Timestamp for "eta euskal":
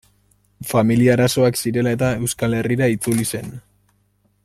1.97-2.57